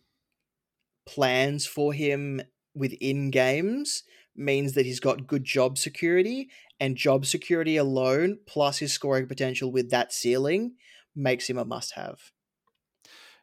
[1.05, 2.41] plans for him
[2.75, 4.03] within games
[4.35, 9.71] means that he's got good job security, and job security alone, plus his scoring potential
[9.71, 10.75] with that ceiling,
[11.15, 12.19] makes him a must have.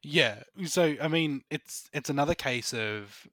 [0.03, 0.43] Yeah.
[0.65, 3.27] So I mean, it's it's another case of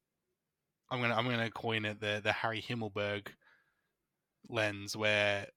[0.89, 3.28] I'm gonna I'm gonna coin it the the Harry Himmelberg
[4.49, 5.47] lens where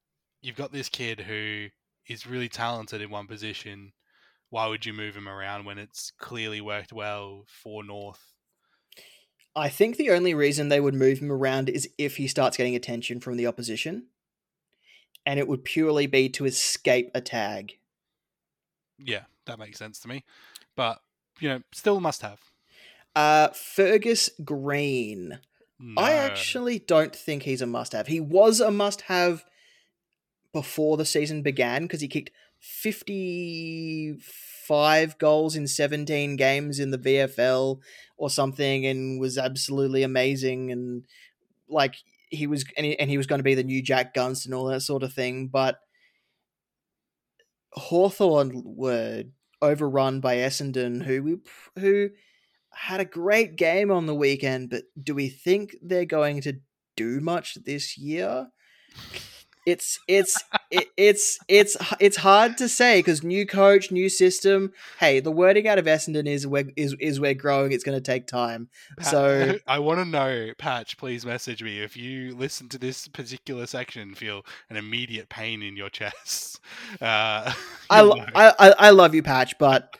[0.42, 1.68] you've got this kid who
[2.08, 3.92] is really talented in one position.
[4.50, 8.22] Why would you move him around when it's clearly worked well for North?
[9.56, 12.76] I think the only reason they would move him around is if he starts getting
[12.76, 14.08] attention from the opposition.
[15.24, 17.78] And it would purely be to escape a tag.
[18.98, 20.24] Yeah, that makes sense to me.
[20.76, 21.00] But
[21.40, 22.40] you know, still must have.
[23.14, 25.40] Uh, Fergus Greene.
[25.98, 28.06] I actually don't think he's a must have.
[28.06, 29.44] He was a must have
[30.52, 37.80] before the season began because he kicked 55 goals in 17 games in the VFL
[38.16, 41.04] or something and was absolutely amazing and
[41.68, 41.96] like
[42.30, 44.58] he was and he, and he was going to be the new Jack Gunston and
[44.58, 45.80] all that sort of thing but
[47.72, 49.24] Hawthorn were
[49.62, 52.10] overrun by Essendon who we who
[52.72, 56.60] had a great game on the weekend but do we think they're going to
[56.96, 58.48] do much this year?
[59.66, 64.72] It's it's it, it's it's it's hard to say because new coach, new system.
[64.98, 67.72] Hey, the wording out of Essendon is we're is, is we're growing.
[67.72, 68.68] It's going to take time.
[68.98, 70.96] Pat, so I want to know, Patch.
[70.96, 74.14] Please message me if you listen to this particular section.
[74.14, 76.60] Feel an immediate pain in your chest.
[77.00, 77.52] Uh,
[77.90, 78.02] I,
[78.34, 79.96] I, I I love you, Patch, but.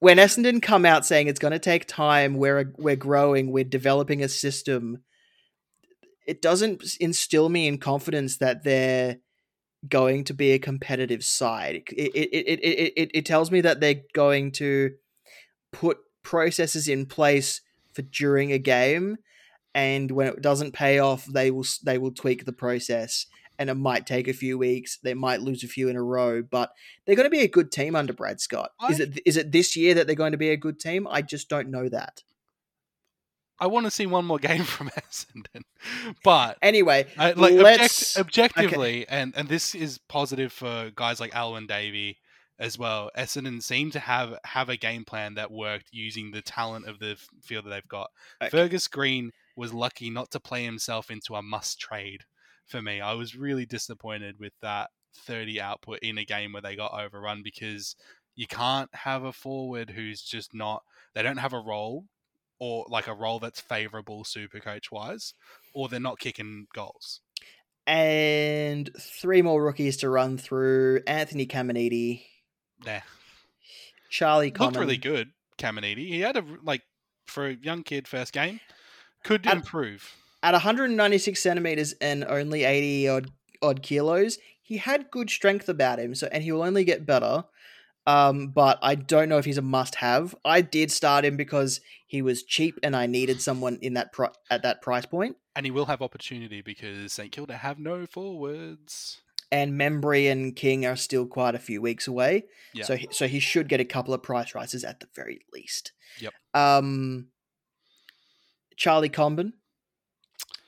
[0.00, 4.22] when Essendon come out saying it's going to take time, we're we're growing, we're developing
[4.22, 5.02] a system,
[6.26, 9.18] it doesn't instill me in confidence that they're
[9.88, 11.76] going to be a competitive side.
[11.76, 14.92] It it, it, it, it, it tells me that they're going to
[15.72, 17.60] put processes in place
[17.92, 19.16] for during a game
[19.74, 23.26] and when it doesn't pay off they will they will tweak the process
[23.58, 26.42] and it might take a few weeks they might lose a few in a row
[26.42, 26.72] but
[27.04, 28.70] they're going to be a good team under Brad Scott.
[28.80, 28.90] I...
[28.90, 31.06] is it is it this year that they're going to be a good team?
[31.08, 32.22] I just don't know that
[33.58, 35.62] I want to see one more game from Essendon.
[36.22, 39.06] But anyway, uh, like object- objectively, okay.
[39.08, 42.18] and and this is positive for guys like Alwyn Davey
[42.58, 43.10] as well.
[43.16, 47.16] Essendon seem to have have a game plan that worked using the talent of the
[47.42, 48.10] field that they've got.
[48.42, 48.50] Okay.
[48.50, 52.22] Fergus Greene was lucky not to play himself into a must trade
[52.66, 53.00] for me.
[53.00, 54.90] I was really disappointed with that
[55.26, 57.96] 30 output in a game where they got overrun because
[58.34, 60.82] you can't have a forward who's just not
[61.14, 62.04] they don't have a role
[62.58, 65.34] or like a role that's favorable super coach wise,
[65.74, 67.20] or they're not kicking goals.
[67.86, 72.24] And three more rookies to run through Anthony Caminiti.
[72.84, 73.02] Yeah.
[74.10, 74.60] Charlie Comben.
[74.60, 76.08] Looked really good, Caminiti.
[76.08, 76.82] He had a, like,
[77.26, 78.60] for a young kid first game,
[79.22, 80.14] could at, improve.
[80.42, 83.30] At 196 centimeters and only 80 odd,
[83.62, 86.14] odd kilos, he had good strength about him.
[86.14, 87.44] So, and he will only get better.
[88.06, 90.34] Um, but I don't know if he's a must-have.
[90.44, 94.32] I did start him because he was cheap and I needed someone in that pro-
[94.48, 95.36] at that price point.
[95.56, 99.20] And he will have opportunity because St Kilda have no forwards.
[99.50, 102.44] And Membrey and King are still quite a few weeks away.
[102.72, 102.84] Yeah.
[102.84, 105.92] So he, so he should get a couple of price rises at the very least.
[106.20, 106.32] Yep.
[106.54, 107.28] Um,
[108.76, 109.52] Charlie Comben.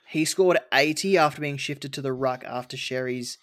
[0.08, 3.36] He scored 80 after being shifted to the ruck after Sherry's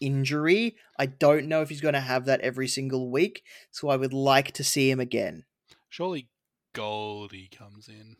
[0.00, 0.76] injury.
[0.98, 4.12] I don't know if he's going to have that every single week, so I would
[4.12, 5.44] like to see him again.
[5.88, 6.28] Surely
[6.72, 8.16] Goldie comes in.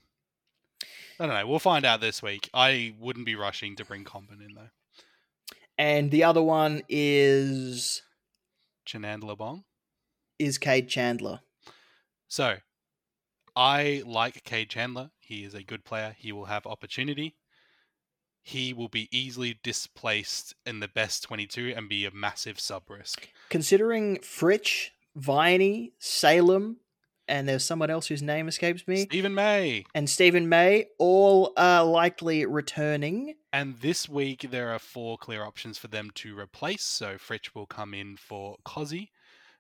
[1.19, 1.47] I don't know.
[1.47, 2.51] We'll find out this week.
[2.53, 4.71] I wouldn't be rushing to bring Comben in though.
[5.79, 8.03] And the other one is
[8.85, 9.65] Chandler Bong.
[10.39, 11.41] Is Cade Chandler.
[12.27, 12.57] So,
[13.55, 15.11] I like Cade Chandler.
[15.21, 16.17] He is a good player.
[16.19, 17.37] He will have opportunity
[18.45, 23.31] he will be easily displaced in the best 22 and be a massive sub risk.
[23.49, 26.77] Considering Fritsch, Viney, Salem,
[27.27, 29.05] and there's someone else whose name escapes me.
[29.05, 29.87] Steven May.
[29.95, 33.35] And Steven May, all are likely returning.
[33.51, 36.83] And this week there are four clear options for them to replace.
[36.83, 39.09] So Fritsch will come in for Cozzy.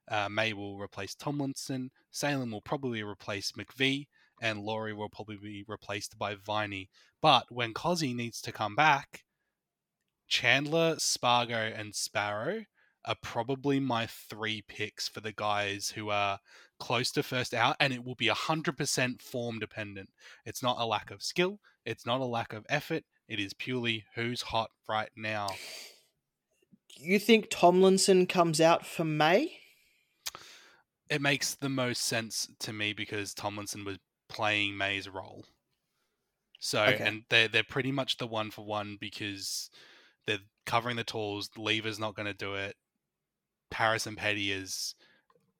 [0.06, 1.90] Uh, May will replace Tomlinson.
[2.10, 4.08] Salem will probably replace McVee
[4.44, 6.90] and Laurie will probably be replaced by Viney.
[7.22, 9.24] But when Cozzy needs to come back,
[10.28, 12.64] Chandler, Spargo, and Sparrow
[13.06, 16.40] are probably my three picks for the guys who are
[16.78, 20.10] close to first out, and it will be 100% form dependent.
[20.44, 24.04] It's not a lack of skill, it's not a lack of effort, it is purely
[24.14, 25.48] who's hot right now.
[26.96, 29.56] You think Tomlinson comes out for May?
[31.08, 33.98] It makes the most sense to me because Tomlinson was
[34.34, 35.44] playing May's role.
[36.58, 37.04] So okay.
[37.04, 39.70] and they're they're pretty much the one for one because
[40.26, 41.50] they're covering the tools.
[41.56, 42.76] Lever's not going to do it.
[43.72, 44.94] Harrison Petty is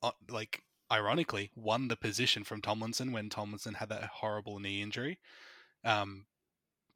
[0.03, 5.19] uh, like ironically won the position from Tomlinson when Tomlinson had that horrible knee injury.
[5.85, 6.27] Um,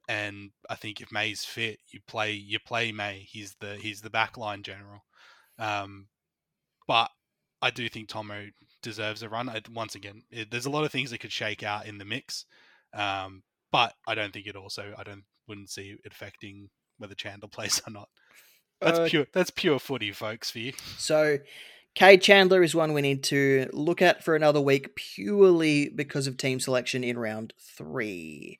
[0.07, 3.27] and I think if May's fit, you play you play May.
[3.29, 5.03] He's the he's the backline general.
[5.59, 6.07] Um,
[6.87, 7.11] but
[7.61, 8.47] I do think Tomo
[8.81, 9.49] deserves a run.
[9.49, 12.05] I, once again, it, there's a lot of things that could shake out in the
[12.05, 12.45] mix,
[12.93, 14.93] um, but I don't think it also.
[14.97, 18.09] I don't wouldn't see it affecting whether Chandler plays or not.
[18.81, 19.27] That's uh, pure.
[19.33, 20.51] That's pure footy, folks.
[20.51, 20.73] For you.
[20.97, 21.39] So,
[21.95, 26.37] Cade Chandler is one we need to look at for another week, purely because of
[26.37, 28.59] team selection in round three.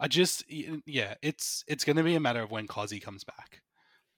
[0.00, 3.60] I just, yeah, it's it's going to be a matter of when Cozzy comes back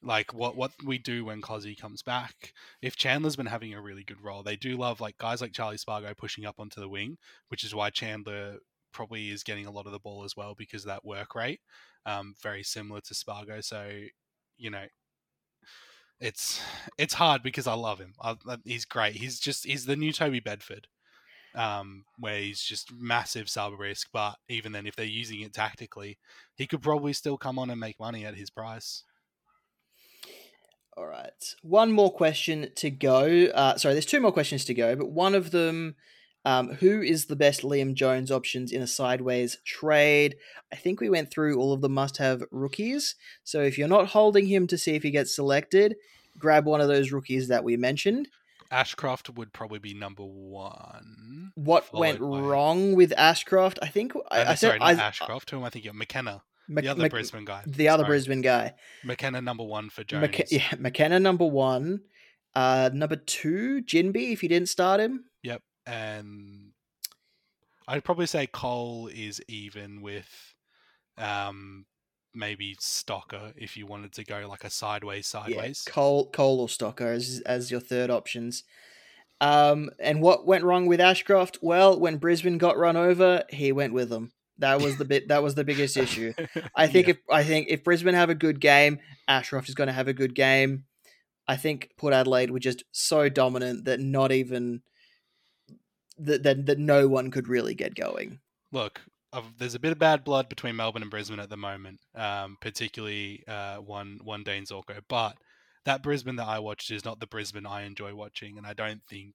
[0.07, 2.53] like what what we do when Cozzy comes back.
[2.81, 5.77] If Chandler's been having a really good role, they do love like guys like Charlie
[5.79, 8.59] Spargo pushing up onto the wing, which is why Chandler
[8.93, 11.61] probably is getting a lot of the ball as well because of that work rate,
[12.07, 13.61] um, very similar to Spargo.
[13.61, 13.91] So,
[14.57, 14.87] you know,
[16.21, 16.61] it's
[16.97, 18.15] it's hard because I love him.
[18.23, 19.17] I, he's great.
[19.17, 20.87] He's just he's the new Toby Bedford,
[21.55, 24.09] um, where he's just massive sub risk.
[24.13, 26.19] But even then, if they're using it tactically,
[26.57, 29.03] he could probably still come on and make money at his price.
[30.97, 31.55] All right.
[31.63, 33.47] One more question to go.
[33.55, 35.95] Uh, sorry, there's two more questions to go, but one of them
[36.47, 40.37] um, who is the best Liam Jones options in a sideways trade?
[40.73, 43.15] I think we went through all of the must have rookies.
[43.45, 45.97] So if you're not holding him to see if he gets selected,
[46.39, 48.29] grab one of those rookies that we mentioned.
[48.71, 51.53] Ashcroft would probably be number one.
[51.57, 53.79] What went by- wrong with Ashcroft?
[53.83, 55.51] I think I, Uh, I said sorry, not I, Ashcroft.
[55.51, 55.91] Who am I thinking?
[55.91, 55.97] of?
[55.97, 57.63] McKenna, Mc- the other Mc- Brisbane guy.
[57.67, 58.11] the other Sorry.
[58.11, 58.75] Brisbane guy.
[59.05, 60.29] McKenna number one for Jones.
[60.51, 62.01] Yeah, McKenna number one.
[62.55, 64.33] Uh, number two, Jinby.
[64.33, 66.71] If you didn't start him, Yep, and
[67.87, 70.29] I'd probably say Cole is even with,
[71.19, 71.85] um,
[72.35, 75.85] maybe Stocker if you wanted to go like a sideways sideways.
[75.87, 78.65] Yeah, Cole, Cole or Stocker as as your third options.
[79.41, 81.59] Um, and what went wrong with Ashcroft?
[81.61, 84.33] Well, when Brisbane got run over, he went with them.
[84.59, 85.29] That was the bit.
[85.29, 86.33] That was the biggest issue.
[86.75, 87.13] I think Yeah.
[87.13, 88.99] if I think if Brisbane have a good game,
[89.29, 90.85] Ashcroft is going to have a good game.
[91.49, 94.83] I think Port Adelaide were just so dominant that not even
[96.19, 98.41] that that, that no one could really get going.
[98.73, 99.01] look,
[99.33, 102.57] of, there's a bit of bad blood between Melbourne and Brisbane at the moment, um,
[102.61, 105.01] particularly uh, one one Dayne Zorko.
[105.09, 105.37] But
[105.85, 109.03] that Brisbane that I watched is not the Brisbane I enjoy watching, and I don't
[109.11, 109.35] think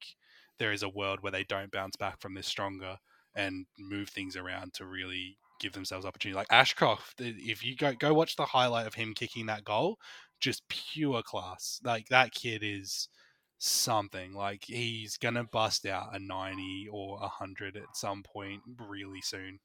[0.58, 2.98] there is a world where they don't bounce back from this stronger
[3.36, 6.36] and move things around to really give themselves opportunity.
[6.36, 9.98] Like Ashcroft, if you go go watch the highlight of him kicking that goal,
[10.40, 11.80] just pure class.
[11.84, 13.08] Like that kid is
[13.60, 14.34] something.
[14.34, 19.60] Like he's gonna bust out a ninety or a hundred at some point really soon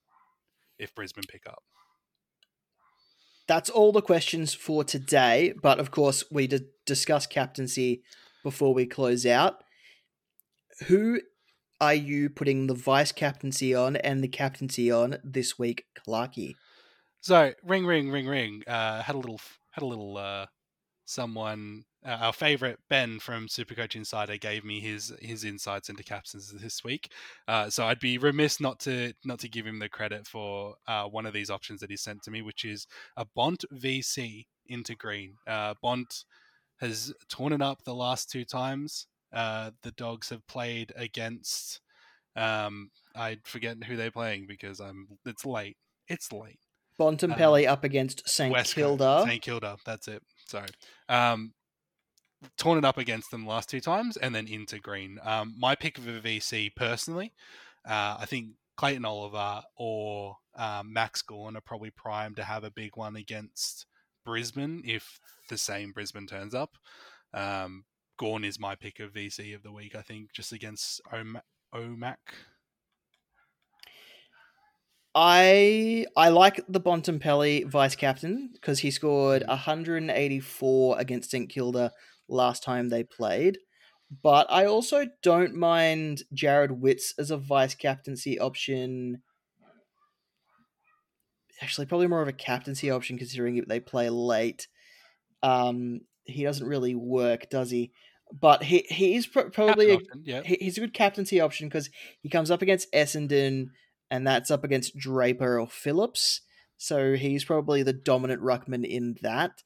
[0.79, 1.63] if Brisbane pick up.
[3.49, 5.55] That's all the questions for today.
[5.61, 8.03] But of course, we did discuss captaincy
[8.43, 9.63] before we close out.
[10.87, 11.21] Who
[11.81, 16.55] are you putting the vice captaincy on and the captaincy on this week, Clarky?
[17.21, 18.63] So ring, ring, ring, ring.
[18.67, 19.41] Uh, had a little,
[19.73, 20.17] had a little.
[20.17, 20.47] Uh,
[21.07, 26.53] someone, uh, our favorite Ben from Supercoach Insider, gave me his his insights into captains
[26.53, 27.11] this week.
[27.49, 31.05] Uh, so I'd be remiss not to not to give him the credit for uh,
[31.05, 34.95] one of these options that he sent to me, which is a Bont VC into
[34.95, 35.35] green.
[35.47, 36.25] Uh, Bont
[36.81, 39.07] has torn it up the last two times.
[39.37, 41.81] Uh, the Dogs have played against.
[42.37, 45.07] Um, I forget who they're playing because I'm.
[45.27, 45.77] It's late.
[46.09, 46.59] It's late.
[46.99, 49.25] Bontempelli up against St West Kilda.
[49.27, 49.77] St Kilda.
[49.85, 50.23] That's it.
[50.49, 50.69] Sorry.
[51.11, 51.53] Um,
[52.57, 55.19] torn it up against them last two times, and then into green.
[55.23, 57.35] Um, my pick of a VC personally,
[57.87, 62.71] uh, I think Clayton Oliver or um, Max Gawn are probably primed to have a
[62.71, 63.85] big one against
[64.25, 65.21] Brisbane if
[65.51, 66.71] the same Brisbane turns up.
[67.35, 67.85] Um,
[68.17, 69.95] Gawn is my pick of VC of the week.
[69.95, 71.41] I think just against Om-
[71.75, 72.17] Omac.
[75.15, 81.93] I I like the Bontempelli vice captain because he scored 184 against St Kilda
[82.29, 83.59] last time they played.
[84.23, 89.23] But I also don't mind Jarrod Witts as a vice captaincy option.
[91.63, 94.69] Actually, probably more of a captaincy option considering they play late.
[95.43, 97.93] Um, he doesn't really work, does he?
[98.33, 100.43] But he he's pro- probably a, option, yeah.
[100.45, 103.69] he, he's a good captaincy option because he comes up against Essendon,
[104.11, 106.41] and that's up against Draper or Phillips.
[106.77, 109.63] So he's probably the dominant ruckman in that.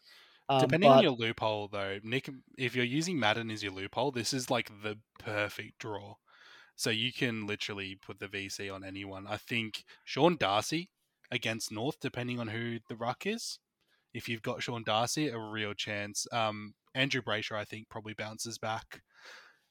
[0.48, 4.32] Um, Depending on your loophole, though, Nick, if you're using Madden as your loophole, this
[4.32, 6.16] is like the perfect draw.
[6.74, 9.26] So you can literally put the VC on anyone.
[9.28, 10.90] I think Sean Darcy
[11.30, 13.58] against North, depending on who the ruck is.
[14.12, 16.26] If you've got Sean Darcy, a real chance.
[16.32, 19.02] Um, Andrew Brayshaw, I think, probably bounces back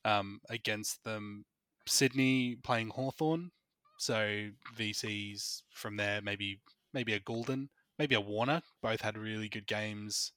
[0.05, 1.45] um, against them.
[1.85, 3.51] Sydney playing Hawthorn,
[3.97, 6.21] so VCs from there.
[6.21, 6.59] Maybe
[6.93, 8.61] maybe a Gulden, maybe a Warner.
[8.81, 10.31] Both had really good games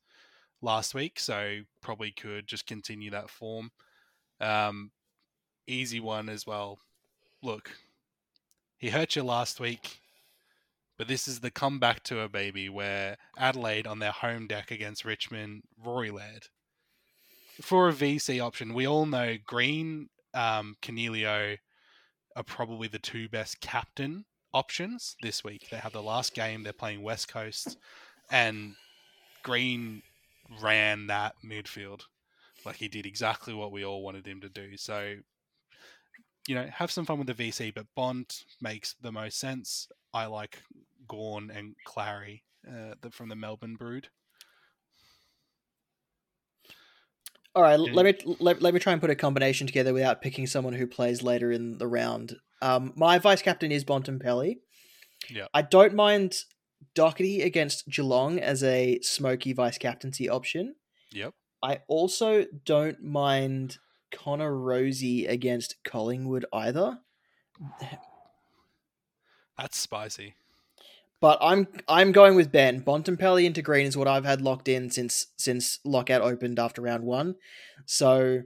[0.61, 3.70] last week, so probably could just continue that form.
[4.40, 4.90] Um,
[5.66, 6.78] easy one as well.
[7.42, 7.70] Look,
[8.78, 10.00] he hurt you last week,
[10.99, 15.05] but this is the comeback to a baby where Adelaide on their home deck against
[15.05, 16.49] Richmond, Rory Laird.
[17.61, 21.59] For a VC option, we all know Green, um, Canelio
[22.36, 24.24] are probably the two best captain
[24.55, 25.68] options this week.
[25.70, 27.76] They have the last game, they're playing West Coast,
[28.30, 28.74] and
[29.43, 30.03] Green
[30.61, 32.03] ran that midfield.
[32.64, 34.76] Like he did exactly what we all wanted him to do.
[34.76, 35.16] So,
[36.47, 39.88] you know, have some fun with the VC, but Bont makes the most sense.
[40.14, 40.62] I like
[41.08, 44.08] Gawn and Clary uh, the, from the Melbourne Brood.
[47.54, 50.46] All right, let me let, let me try and put a combination together without picking
[50.46, 52.36] someone who plays later in the round.
[52.62, 54.56] Um, my vice captain is Bontempelli.
[55.28, 55.46] Yeah.
[55.52, 56.34] I don't mind
[56.94, 60.76] Doherty against Geelong as a smoky vice captaincy option.
[61.12, 61.34] Yep.
[61.62, 63.78] I also don't mind
[64.12, 66.98] Connor Rozee against Collingwood either.
[69.59, 70.34] That's spicy.
[71.20, 72.82] But I'm I'm going with Ben.
[72.82, 77.05] Bontempelli into green is what I've had locked in since since lockout opened after round
[77.05, 77.36] one.
[77.86, 78.42] So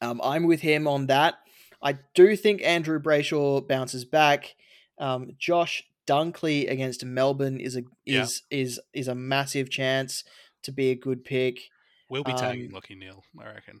[0.00, 1.34] um, I'm with him on that.
[1.82, 4.56] I do think Andrew Brayshaw bounces back.
[4.98, 8.22] Um, Josh Dunkley against Melbourne is a Yeah.
[8.22, 10.24] is is is a massive chance
[10.62, 11.60] to be a good pick.
[12.08, 13.80] We'll be tagging Um, Lachie Neale, I reckon.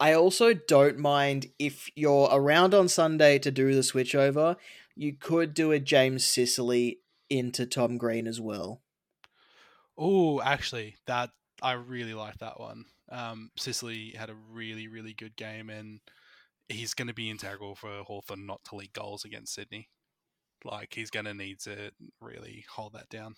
[0.00, 4.56] I also don't mind if you're around on Sunday to do the switch over,
[4.96, 8.80] you could do a James Sicily into Tom Green as well.
[9.98, 11.30] Oh, actually, that
[11.62, 12.86] I really like that one.
[13.12, 16.00] Um, Sicily had a really, really good game, and
[16.70, 19.90] he's going to be integral for Hawthorn not to leak goals against Sydney.
[20.64, 21.90] Like he's going to need to
[22.20, 23.34] really hold that down.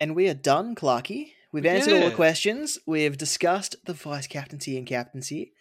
[0.00, 1.32] And we are done, Clarky.
[1.52, 2.78] We've We answered all the questions.
[2.86, 5.52] We've discussed the vice captaincy and captaincy.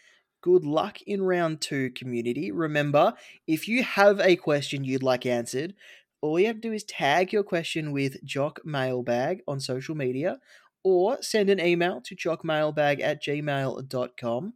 [0.41, 2.51] Good luck in round two, community.
[2.51, 3.13] Remember,
[3.45, 5.75] if you have a question you'd like answered,
[6.21, 10.39] all you have to do is tag your question with Jock Mailbag on social media
[10.83, 14.53] or send an email to jockmailbag at gmail.com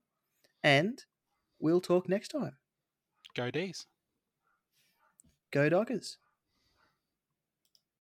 [0.63, 1.03] and
[1.59, 2.57] we'll talk next time.
[3.35, 3.85] Go D's.
[5.51, 6.17] Go Dockers.